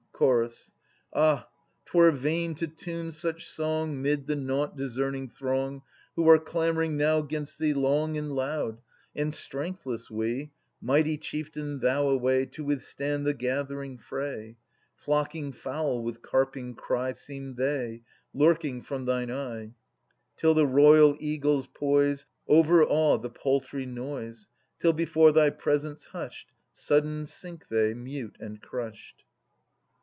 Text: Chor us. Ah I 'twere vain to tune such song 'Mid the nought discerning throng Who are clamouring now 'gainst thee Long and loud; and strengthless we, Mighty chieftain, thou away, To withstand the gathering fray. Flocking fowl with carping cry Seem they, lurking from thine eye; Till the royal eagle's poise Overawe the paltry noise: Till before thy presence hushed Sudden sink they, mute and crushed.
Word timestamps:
Chor 0.23 0.43
us. 0.43 0.69
Ah 1.15 1.47
I 1.47 1.89
'twere 1.89 2.11
vain 2.11 2.53
to 2.53 2.67
tune 2.67 3.11
such 3.11 3.49
song 3.49 4.03
'Mid 4.03 4.27
the 4.27 4.35
nought 4.35 4.77
discerning 4.77 5.29
throng 5.29 5.81
Who 6.15 6.29
are 6.29 6.37
clamouring 6.37 6.95
now 6.95 7.21
'gainst 7.23 7.57
thee 7.57 7.73
Long 7.73 8.17
and 8.19 8.31
loud; 8.31 8.81
and 9.15 9.33
strengthless 9.33 10.11
we, 10.11 10.51
Mighty 10.79 11.17
chieftain, 11.17 11.79
thou 11.79 12.07
away, 12.07 12.45
To 12.45 12.63
withstand 12.63 13.25
the 13.25 13.33
gathering 13.33 13.97
fray. 13.97 14.57
Flocking 14.95 15.51
fowl 15.53 16.03
with 16.03 16.21
carping 16.21 16.75
cry 16.75 17.13
Seem 17.13 17.55
they, 17.55 18.03
lurking 18.31 18.83
from 18.83 19.05
thine 19.05 19.31
eye; 19.31 19.73
Till 20.37 20.53
the 20.53 20.67
royal 20.67 21.17
eagle's 21.19 21.65
poise 21.65 22.27
Overawe 22.47 23.17
the 23.19 23.31
paltry 23.31 23.87
noise: 23.87 24.49
Till 24.77 24.93
before 24.93 25.31
thy 25.31 25.49
presence 25.49 26.05
hushed 26.05 26.51
Sudden 26.73 27.25
sink 27.25 27.69
they, 27.69 27.95
mute 27.95 28.35
and 28.39 28.61
crushed. 28.61 29.23